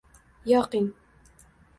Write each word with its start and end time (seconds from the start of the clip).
Yoqing 0.51 0.83